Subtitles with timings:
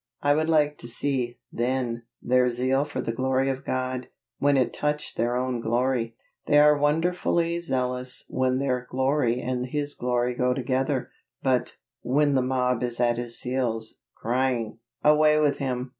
[0.23, 4.07] I would like to see, then, their zeal for the glory of God,
[4.39, 6.15] when it touched their own glory.
[6.47, 11.11] They are wonderfully zealous when their glory and His glory go together;
[11.43, 15.89] but, when the mob is at His heels, crying, "Away with Him!